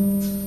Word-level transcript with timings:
Bye. 0.00 0.39